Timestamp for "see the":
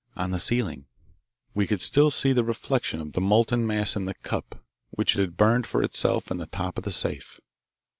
2.09-2.43